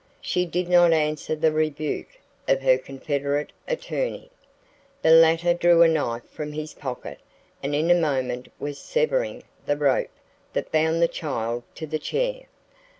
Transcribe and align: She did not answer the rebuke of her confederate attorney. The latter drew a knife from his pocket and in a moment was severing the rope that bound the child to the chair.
She 0.19 0.47
did 0.47 0.67
not 0.67 0.93
answer 0.93 1.35
the 1.35 1.51
rebuke 1.51 2.17
of 2.47 2.63
her 2.63 2.79
confederate 2.79 3.51
attorney. 3.67 4.31
The 5.03 5.11
latter 5.11 5.53
drew 5.53 5.83
a 5.83 5.87
knife 5.87 6.27
from 6.31 6.53
his 6.53 6.73
pocket 6.73 7.19
and 7.61 7.75
in 7.75 7.91
a 7.91 8.01
moment 8.01 8.47
was 8.57 8.79
severing 8.79 9.43
the 9.67 9.77
rope 9.77 10.09
that 10.53 10.71
bound 10.71 11.03
the 11.03 11.07
child 11.07 11.61
to 11.75 11.85
the 11.85 11.99
chair. 11.99 12.45